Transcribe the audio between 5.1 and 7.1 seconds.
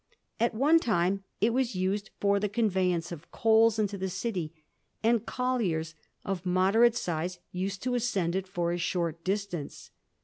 colliers of moderate